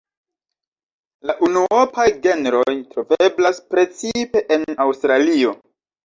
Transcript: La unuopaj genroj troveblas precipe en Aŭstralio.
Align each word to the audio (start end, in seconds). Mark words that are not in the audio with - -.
La 1.29 1.33
unuopaj 1.47 2.05
genroj 2.23 2.73
troveblas 2.93 3.59
precipe 3.75 4.43
en 4.57 4.65
Aŭstralio. 4.87 5.53